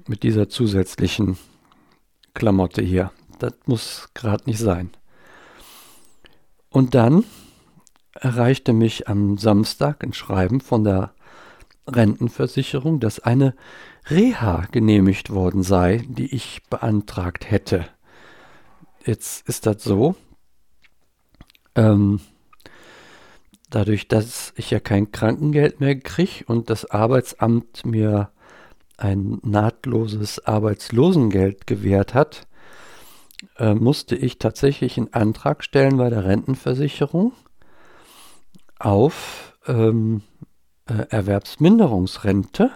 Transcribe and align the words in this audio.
mit 0.07 0.23
dieser 0.23 0.49
zusätzlichen 0.49 1.37
Klamotte 2.33 2.81
hier. 2.81 3.11
Das 3.39 3.53
muss 3.65 4.09
gerade 4.13 4.43
nicht 4.45 4.59
sein. 4.59 4.91
Und 6.69 6.95
dann 6.95 7.23
erreichte 8.13 8.73
mich 8.73 9.07
am 9.07 9.37
Samstag 9.37 10.03
ein 10.03 10.13
Schreiben 10.13 10.61
von 10.61 10.83
der 10.83 11.13
Rentenversicherung, 11.87 12.99
dass 12.99 13.19
eine 13.19 13.55
Reha 14.09 14.65
genehmigt 14.71 15.29
worden 15.29 15.63
sei, 15.63 16.03
die 16.07 16.33
ich 16.33 16.61
beantragt 16.69 17.49
hätte. 17.49 17.85
Jetzt 19.07 19.47
ist 19.47 19.65
das 19.65 19.85
so, 19.85 20.15
ähm, 21.75 22.19
dadurch, 23.69 24.09
dass 24.09 24.51
ich 24.57 24.69
ja 24.69 24.81
kein 24.81 25.13
Krankengeld 25.13 25.79
mehr 25.79 25.97
kriege 25.97 26.43
und 26.47 26.69
das 26.69 26.91
Arbeitsamt 26.91 27.85
mir 27.85 28.31
ein 28.97 29.39
nahtloses 29.43 30.45
Arbeitslosengeld 30.45 31.67
gewährt 31.67 32.13
hat, 32.13 32.47
äh, 33.57 33.75
musste 33.75 34.17
ich 34.17 34.39
tatsächlich 34.39 34.97
einen 34.97 35.13
Antrag 35.13 35.63
stellen 35.63 35.95
bei 35.95 36.09
der 36.09 36.25
Rentenversicherung 36.25 37.31
auf 38.77 39.57
ähm, 39.67 40.21
äh, 40.85 41.05
Erwerbsminderungsrente. 41.09 42.71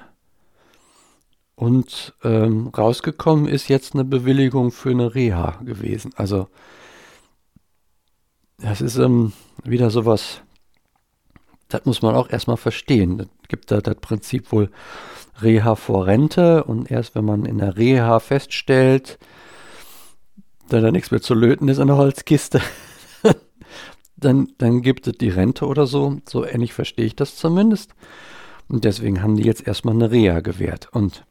Und 1.62 2.16
ähm, 2.24 2.70
rausgekommen 2.76 3.48
ist 3.48 3.68
jetzt 3.68 3.94
eine 3.94 4.04
Bewilligung 4.04 4.72
für 4.72 4.90
eine 4.90 5.14
Reha 5.14 5.60
gewesen. 5.64 6.12
Also 6.16 6.48
das 8.58 8.82
ist 8.82 8.98
ähm, 8.98 9.34
wieder 9.64 9.92
sowas, 9.92 10.42
das 11.70 11.86
muss 11.86 12.02
man 12.02 12.16
auch 12.16 12.32
erstmal 12.32 12.58
verstehen. 12.58 13.30
Es 13.44 13.48
gibt 13.48 13.70
da 13.70 13.80
das 13.80 13.94
Prinzip 14.02 14.52
wohl 14.52 14.72
Reha 15.40 15.76
vor 15.76 16.08
Rente 16.08 16.64
und 16.64 16.90
erst 16.90 17.14
wenn 17.14 17.26
man 17.26 17.46
in 17.46 17.60
der 17.60 17.78
Reha 17.78 18.20
feststellt, 18.20 19.20
dass 20.68 20.82
da 20.82 20.90
nichts 20.90 21.12
mehr 21.12 21.22
zu 21.22 21.36
löten 21.36 21.68
ist 21.68 21.78
an 21.78 21.90
der 21.90 21.98
Holzkiste, 21.98 22.60
dann, 24.18 24.52
dann 24.58 24.82
gibt 24.82 25.06
es 25.06 25.14
die 25.14 25.30
Rente 25.30 25.68
oder 25.68 25.86
so. 25.86 26.18
So 26.28 26.44
ähnlich 26.44 26.74
verstehe 26.74 27.06
ich 27.06 27.16
das 27.16 27.36
zumindest. 27.36 27.94
Und 28.68 28.84
deswegen 28.84 29.22
haben 29.22 29.36
die 29.36 29.44
jetzt 29.44 29.68
erstmal 29.68 29.94
eine 29.94 30.10
Reha 30.10 30.40
gewährt. 30.40 30.90
Und 30.92 31.24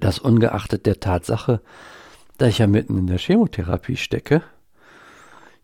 das 0.00 0.18
ungeachtet 0.18 0.86
der 0.86 1.00
Tatsache, 1.00 1.60
dass 2.38 2.48
ich 2.48 2.58
ja 2.58 2.66
mitten 2.66 2.98
in 2.98 3.06
der 3.06 3.18
Chemotherapie 3.18 3.96
stecke. 3.96 4.42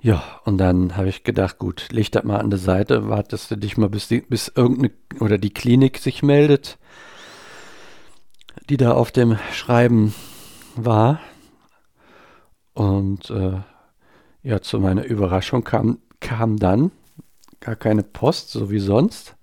Ja, 0.00 0.22
und 0.44 0.58
dann 0.58 0.96
habe 0.96 1.08
ich 1.08 1.24
gedacht, 1.24 1.58
gut, 1.58 1.88
leg 1.90 2.12
das 2.12 2.24
mal 2.24 2.38
an 2.38 2.50
der 2.50 2.58
Seite, 2.58 3.08
wartest 3.08 3.50
du 3.50 3.56
dich 3.56 3.76
mal, 3.76 3.88
bis, 3.88 4.08
die, 4.08 4.20
bis 4.20 4.52
irgendeine 4.54 4.92
oder 5.20 5.38
die 5.38 5.52
Klinik 5.52 5.98
sich 5.98 6.22
meldet 6.22 6.78
die 8.68 8.76
da 8.76 8.92
auf 8.92 9.12
dem 9.12 9.38
Schreiben 9.52 10.14
war. 10.74 11.20
Und 12.74 13.30
äh, 13.30 13.60
ja, 14.42 14.60
zu 14.60 14.80
meiner 14.80 15.04
Überraschung 15.04 15.64
kam, 15.64 15.98
kam 16.20 16.58
dann 16.58 16.90
gar 17.60 17.76
keine 17.76 18.02
Post, 18.02 18.50
so 18.50 18.70
wie 18.70 18.78
sonst, 18.78 19.36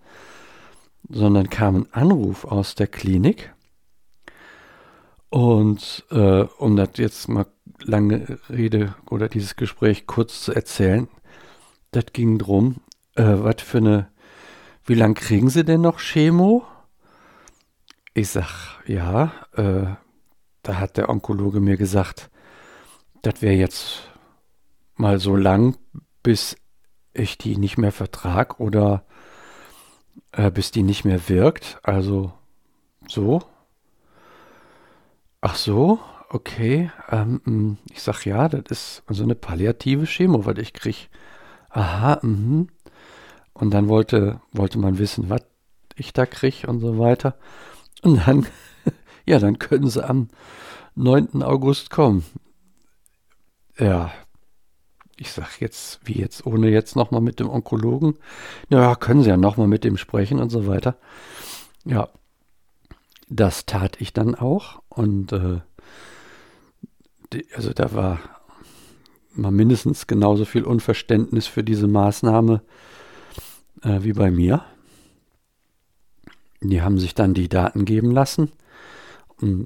sondern 1.09 1.49
kam 1.49 1.75
ein 1.75 1.93
Anruf 1.93 2.45
aus 2.45 2.75
der 2.75 2.87
Klinik. 2.87 3.53
Und 5.33 6.05
äh, 6.11 6.43
um 6.59 6.75
das 6.75 6.89
jetzt 6.97 7.27
mal 7.27 7.47
lange 7.81 8.37
Rede 8.51 8.93
oder 9.09 9.27
dieses 9.27 9.55
Gespräch 9.55 10.05
kurz 10.05 10.43
zu 10.43 10.53
erzählen, 10.53 11.07
das 11.89 12.05
ging 12.13 12.37
drum, 12.37 12.81
äh, 13.15 13.23
was 13.23 13.63
für 13.63 13.79
eine, 13.79 14.11
wie 14.85 14.93
lange 14.93 15.15
kriegen 15.15 15.49
Sie 15.49 15.65
denn 15.65 15.81
noch 15.81 15.97
Chemo? 15.97 16.67
Ich 18.13 18.29
sag, 18.29 18.79
ja, 18.85 19.31
äh, 19.53 19.95
da 20.61 20.79
hat 20.79 20.97
der 20.97 21.09
Onkologe 21.09 21.61
mir 21.61 21.77
gesagt, 21.77 22.29
das 23.23 23.41
wäre 23.41 23.55
jetzt 23.55 24.03
mal 24.97 25.19
so 25.19 25.35
lang, 25.35 25.79
bis 26.21 26.57
ich 27.11 27.39
die 27.39 27.57
nicht 27.57 27.79
mehr 27.79 27.91
vertrag 27.91 28.59
oder 28.59 29.03
äh, 30.31 30.51
bis 30.51 30.69
die 30.69 30.83
nicht 30.83 31.05
mehr 31.05 31.27
wirkt. 31.27 31.79
Also 31.81 32.33
so. 33.07 33.41
Ach 35.45 35.55
so, 35.57 35.99
okay. 36.29 36.89
Ähm, 37.11 37.41
mm, 37.43 37.77
ich 37.91 38.01
sag 38.01 38.25
ja, 38.25 38.47
das 38.47 38.63
ist 38.69 39.03
so 39.09 39.23
eine 39.23 39.35
palliative 39.35 40.05
Chemo, 40.05 40.45
was 40.45 40.57
ich 40.57 40.71
krieg. 40.71 41.09
Aha, 41.69 42.19
mhm. 42.21 42.69
Und 43.51 43.71
dann 43.71 43.89
wollte, 43.89 44.39
wollte 44.53 44.79
man 44.79 44.99
wissen, 44.99 45.29
was 45.29 45.41
ich 45.97 46.13
da 46.13 46.25
krieg 46.25 46.63
und 46.65 46.79
so 46.79 46.97
weiter. 46.97 47.35
Und 48.03 48.25
dann, 48.25 48.47
ja, 49.25 49.37
dann 49.37 49.59
können 49.59 49.89
sie 49.89 50.07
am 50.07 50.29
9. 50.95 51.43
August 51.43 51.89
kommen. 51.89 52.23
Ja, 53.77 54.13
ich 55.17 55.33
sag 55.33 55.59
jetzt, 55.59 55.99
wie 56.05 56.13
jetzt, 56.21 56.45
ohne 56.45 56.69
jetzt 56.69 56.95
nochmal 56.95 57.19
mit 57.19 57.41
dem 57.41 57.49
Onkologen. 57.49 58.17
Ja, 58.69 58.95
können 58.95 59.23
sie 59.23 59.29
ja 59.29 59.37
nochmal 59.37 59.67
mit 59.67 59.83
dem 59.83 59.97
sprechen 59.97 60.39
und 60.39 60.51
so 60.51 60.67
weiter. 60.67 60.95
Ja, 61.83 62.07
das 63.29 63.65
tat 63.65 63.99
ich 63.99 64.13
dann 64.13 64.35
auch. 64.35 64.81
Und 64.89 65.31
äh, 65.31 65.61
die, 67.33 67.45
also 67.53 67.73
da 67.73 67.93
war 67.93 68.19
mal 69.33 69.51
mindestens 69.51 70.07
genauso 70.07 70.45
viel 70.45 70.63
Unverständnis 70.63 71.47
für 71.47 71.63
diese 71.63 71.87
Maßnahme 71.87 72.61
äh, 73.81 73.99
wie 74.01 74.13
bei 74.13 74.31
mir. 74.31 74.63
Die 76.61 76.81
haben 76.81 76.97
sich 76.97 77.13
dann 77.13 77.33
die 77.33 77.49
Daten 77.49 77.83
geben 77.83 78.11
lassen, 78.11 78.51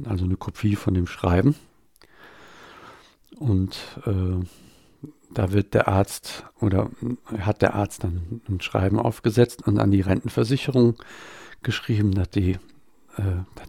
also 0.06 0.26
eine 0.26 0.36
Kopie 0.36 0.76
von 0.76 0.96
dem 0.96 1.06
Schreiben. 1.06 1.56
Und 3.38 3.78
äh, 4.08 4.44
da 5.32 5.52
wird 5.52 5.76
der 5.76 5.88
Arzt 5.88 6.46
oder 6.60 6.90
hat 7.38 7.62
der 7.62 7.76
Arzt 7.76 8.04
dann 8.04 8.42
ein 8.50 8.62
Schreiben 8.62 9.00
aufgesetzt 9.00 9.68
und 9.68 9.78
an 9.78 9.92
die 9.92 10.02
Rentenversicherung 10.02 10.96
geschrieben, 11.62 12.14
dass 12.14 12.30
die 12.32 12.58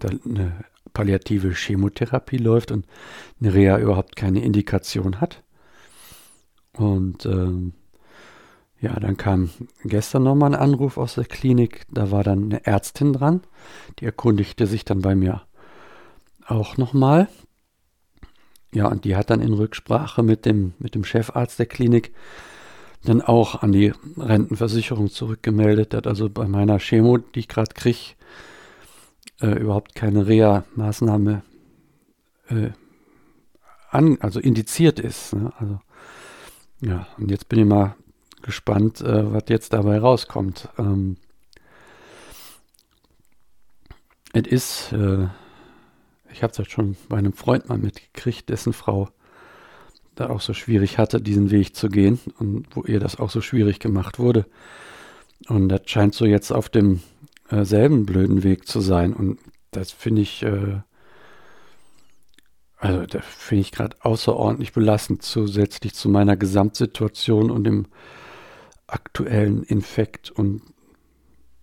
da 0.00 0.08
eine 0.24 0.64
palliative 0.92 1.52
Chemotherapie 1.54 2.38
läuft 2.38 2.70
und 2.70 2.86
eine 3.40 3.54
Reha 3.54 3.78
überhaupt 3.78 4.16
keine 4.16 4.42
Indikation 4.42 5.20
hat. 5.20 5.42
Und 6.72 7.26
ähm, 7.26 7.72
ja, 8.80 8.98
dann 9.00 9.16
kam 9.16 9.50
gestern 9.84 10.22
nochmal 10.22 10.54
ein 10.54 10.60
Anruf 10.60 10.98
aus 10.98 11.14
der 11.14 11.24
Klinik. 11.24 11.86
Da 11.90 12.10
war 12.10 12.22
dann 12.22 12.44
eine 12.44 12.64
Ärztin 12.64 13.12
dran. 13.12 13.42
Die 13.98 14.04
erkundigte 14.04 14.66
sich 14.66 14.84
dann 14.84 15.00
bei 15.00 15.14
mir 15.14 15.42
auch 16.46 16.76
nochmal. 16.76 17.28
Ja, 18.72 18.86
und 18.86 19.04
die 19.04 19.16
hat 19.16 19.30
dann 19.30 19.40
in 19.40 19.52
Rücksprache 19.52 20.22
mit 20.22 20.46
dem, 20.46 20.74
mit 20.78 20.94
dem 20.94 21.04
Chefarzt 21.04 21.58
der 21.58 21.66
Klinik 21.66 22.12
dann 23.04 23.22
auch 23.22 23.62
an 23.62 23.72
die 23.72 23.92
Rentenversicherung 24.16 25.10
zurückgemeldet. 25.10 25.94
Hat 25.94 26.06
also 26.06 26.28
bei 26.28 26.46
meiner 26.46 26.78
Chemo, 26.78 27.18
die 27.18 27.40
ich 27.40 27.48
gerade 27.48 27.72
kriege, 27.74 28.14
äh, 29.40 29.58
überhaupt 29.58 29.94
keine 29.94 30.26
Reha-Maßnahme 30.26 31.42
äh, 32.48 32.70
an, 33.90 34.18
also 34.20 34.40
indiziert 34.40 34.98
ist. 34.98 35.34
Ne? 35.34 35.52
Also, 35.58 35.80
ja, 36.80 37.06
und 37.18 37.30
jetzt 37.30 37.48
bin 37.48 37.60
ich 37.60 37.66
mal 37.66 37.96
gespannt, 38.42 39.00
äh, 39.00 39.32
was 39.32 39.44
jetzt 39.48 39.72
dabei 39.72 39.98
rauskommt. 39.98 40.68
Ähm, 40.78 41.16
es 44.32 44.46
ist, 44.46 44.92
äh, 44.92 45.28
ich 46.32 46.42
habe 46.42 46.52
es 46.56 46.70
schon 46.70 46.96
bei 47.08 47.16
einem 47.16 47.32
Freund 47.32 47.68
mal 47.68 47.78
mitgekriegt, 47.78 48.48
dessen 48.48 48.72
Frau 48.72 49.08
da 50.14 50.30
auch 50.30 50.40
so 50.40 50.52
schwierig 50.52 50.98
hatte, 50.98 51.20
diesen 51.20 51.50
Weg 51.50 51.76
zu 51.76 51.88
gehen 51.88 52.20
und 52.38 52.66
wo 52.74 52.82
ihr 52.82 53.00
das 53.00 53.18
auch 53.18 53.30
so 53.30 53.40
schwierig 53.40 53.78
gemacht 53.78 54.18
wurde. 54.18 54.46
Und 55.48 55.68
das 55.68 55.82
scheint 55.86 56.14
so 56.14 56.26
jetzt 56.26 56.50
auf 56.52 56.68
dem 56.68 57.00
äh, 57.50 57.64
selben 57.64 58.06
blöden 58.06 58.42
Weg 58.42 58.66
zu 58.66 58.80
sein. 58.80 59.12
Und 59.12 59.38
das 59.70 59.92
finde 59.92 60.22
ich, 60.22 60.42
äh, 60.42 60.80
also 62.76 63.06
das 63.06 63.24
finde 63.24 63.62
ich 63.62 63.72
gerade 63.72 63.96
außerordentlich 64.00 64.72
belastend, 64.72 65.22
zusätzlich 65.22 65.94
zu 65.94 66.08
meiner 66.08 66.36
Gesamtsituation 66.36 67.50
und 67.50 67.64
dem 67.64 67.86
aktuellen 68.86 69.62
Infekt 69.64 70.30
und 70.30 70.62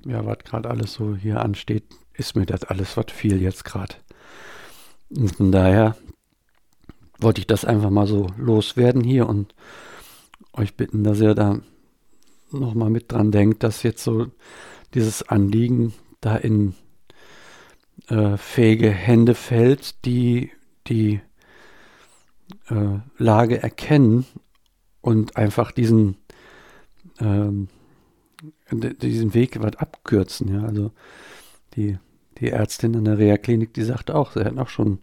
ja, 0.06 0.26
was 0.26 0.40
gerade 0.40 0.70
alles 0.70 0.94
so 0.94 1.16
hier 1.16 1.42
ansteht, 1.42 1.84
ist 2.14 2.36
mir 2.36 2.46
das 2.46 2.64
alles 2.64 2.96
was 2.96 3.08
viel 3.12 3.42
jetzt 3.42 3.66
gerade. 3.66 3.96
Von 5.38 5.52
daher 5.52 5.96
wollte 7.20 7.42
ich 7.42 7.48
das 7.48 7.66
einfach 7.66 7.90
mal 7.90 8.08
so 8.08 8.28
loswerden 8.38 9.04
hier 9.04 9.28
und 9.28 9.56
euch 10.54 10.76
bitten, 10.76 11.04
dass 11.04 11.20
ihr 11.20 11.34
da 11.34 11.60
nochmal 12.52 12.90
mit 12.90 13.12
dran 13.12 13.31
denkt, 13.31 13.64
dass 13.64 13.84
jetzt 13.84 14.04
so 14.04 14.28
dieses 14.95 15.24
Anliegen 15.24 15.94
da 16.21 16.36
in 16.36 16.74
äh, 18.07 18.38
fähige 18.38 18.89
Hände 18.89 19.36
fällt, 19.36 20.06
die 20.06 20.51
die 20.88 21.21
äh, 22.69 23.00
Lage 23.18 23.62
erkennen 23.62 24.25
und 25.01 25.38
einfach 25.38 25.71
diesen 25.71 26.18
ähm, 27.19 27.68
diesen 28.71 29.33
Weg 29.33 29.62
was 29.62 29.75
abkürzen. 29.75 30.53
Ja, 30.53 30.63
also 30.63 30.92
die, 31.75 31.97
die 32.39 32.50
Ärztin 32.50 32.94
in 32.94 33.06
der 33.06 33.18
Reha-Klinik, 33.18 33.74
die 33.74 33.83
sagt 33.83 34.12
auch, 34.12 34.33
sie 34.33 34.44
hat 34.44 34.57
auch 34.57 34.69
schon 34.69 35.00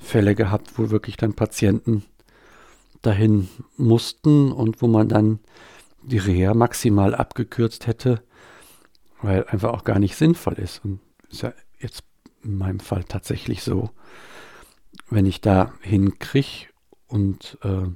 Fälle 0.00 0.34
gehabt, 0.34 0.78
wo 0.78 0.90
wirklich 0.90 1.16
dann 1.16 1.34
Patienten 1.34 2.04
dahin 3.02 3.48
mussten 3.76 4.52
und 4.52 4.82
wo 4.82 4.86
man 4.86 5.08
dann 5.08 5.38
die 6.02 6.18
Reha 6.18 6.54
maximal 6.54 7.14
abgekürzt 7.14 7.86
hätte, 7.86 8.22
weil 9.22 9.44
einfach 9.44 9.72
auch 9.72 9.84
gar 9.84 9.98
nicht 9.98 10.16
sinnvoll 10.16 10.54
ist. 10.54 10.84
Und 10.84 11.00
ist 11.30 11.42
ja 11.42 11.52
jetzt 11.78 12.04
in 12.42 12.56
meinem 12.56 12.80
Fall 12.80 13.04
tatsächlich 13.04 13.62
so, 13.62 13.90
wenn 15.10 15.26
ich 15.26 15.40
da 15.40 15.72
hinkriege 15.80 16.68
und 17.06 17.58
äh, 17.62 17.88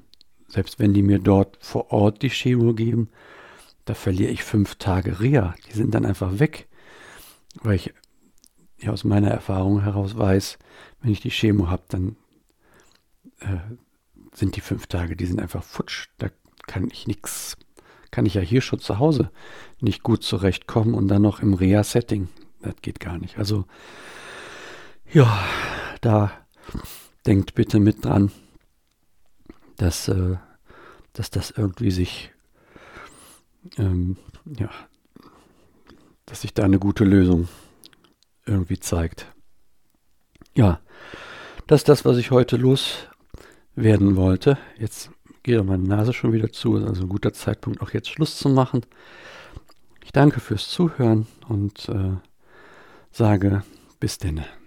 selbst 0.48 0.78
wenn 0.78 0.94
die 0.94 1.02
mir 1.02 1.18
dort 1.18 1.58
vor 1.60 1.92
Ort 1.92 2.22
die 2.22 2.30
Chemo 2.30 2.74
geben, 2.74 3.08
da 3.84 3.94
verliere 3.94 4.30
ich 4.30 4.44
fünf 4.44 4.76
Tage 4.76 5.20
Reha. 5.20 5.54
Die 5.68 5.76
sind 5.76 5.94
dann 5.94 6.04
einfach 6.04 6.38
weg, 6.38 6.68
weil 7.62 7.76
ich 7.76 7.94
ja 8.78 8.92
aus 8.92 9.04
meiner 9.04 9.30
Erfahrung 9.30 9.82
heraus 9.82 10.16
weiß, 10.16 10.58
wenn 11.00 11.12
ich 11.12 11.20
die 11.20 11.30
Chemo 11.30 11.68
habe, 11.68 11.82
dann 11.88 12.16
äh, 13.40 13.58
sind 14.32 14.56
die 14.56 14.60
fünf 14.60 14.86
Tage, 14.86 15.16
die 15.16 15.26
sind 15.26 15.40
einfach 15.40 15.62
futsch. 15.62 16.08
Da 16.18 16.28
kann 16.66 16.88
ich 16.90 17.06
nichts, 17.06 17.56
kann 18.10 18.26
ich 18.26 18.34
ja 18.34 18.40
hier 18.40 18.60
schon 18.60 18.80
zu 18.80 18.98
Hause 18.98 19.30
nicht 19.80 20.02
gut 20.02 20.22
zurechtkommen 20.22 20.94
und 20.94 21.08
dann 21.08 21.22
noch 21.22 21.40
im 21.40 21.54
Reha-Setting. 21.54 22.28
Das 22.60 22.74
geht 22.82 23.00
gar 23.00 23.18
nicht. 23.18 23.38
Also 23.38 23.64
ja, 25.12 25.42
da 26.00 26.32
denkt 27.26 27.54
bitte 27.54 27.80
mit 27.80 28.04
dran, 28.04 28.30
dass, 29.76 30.08
äh, 30.08 30.36
dass 31.12 31.30
das 31.30 31.50
irgendwie 31.50 31.90
sich 31.90 32.32
ähm, 33.78 34.16
ja, 34.44 34.70
dass 36.26 36.42
sich 36.42 36.54
da 36.54 36.64
eine 36.64 36.78
gute 36.78 37.04
Lösung 37.04 37.48
irgendwie 38.46 38.78
zeigt. 38.78 39.26
Ja, 40.54 40.80
das 41.66 41.80
ist 41.80 41.88
das, 41.88 42.04
was 42.04 42.16
ich 42.16 42.30
heute 42.30 42.56
loswerden 42.56 44.16
wollte. 44.16 44.58
Jetzt 44.78 45.10
geht 45.42 45.64
meine 45.64 45.82
Nase 45.82 46.12
schon 46.12 46.32
wieder 46.32 46.52
zu, 46.52 46.76
also 46.76 47.02
ein 47.02 47.08
guter 47.08 47.32
Zeitpunkt, 47.32 47.80
auch 47.80 47.90
jetzt 47.90 48.08
Schluss 48.08 48.36
zu 48.36 48.48
machen. 48.48 48.82
Ich 50.04 50.12
danke 50.12 50.40
fürs 50.40 50.68
Zuhören 50.68 51.26
und 51.48 51.88
äh, 51.88 52.16
sage 53.12 53.62
bis 53.98 54.18
denne. 54.18 54.59